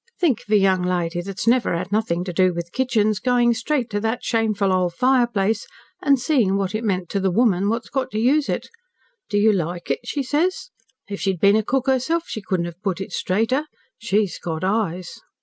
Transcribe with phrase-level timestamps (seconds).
[0.19, 3.87] "Think of a young lady that's never had nothing to do with kitchens, going straight
[3.91, 5.67] to that shameful old fireplace,
[6.01, 8.69] and seeing what it meant to the woman that's got to use it.
[9.29, 10.71] 'Do you like it?' she says.
[11.07, 13.67] If she'd been a cook herself, she couldn't have put it straighter.
[13.99, 15.19] She's got eyes."